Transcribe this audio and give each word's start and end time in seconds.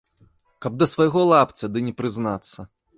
Каб 0.65 0.79
да 0.79 0.85
свайго 0.93 1.21
лапця 1.35 1.65
ды 1.77 1.87
не 1.91 1.97
прызнацца! 2.01 2.59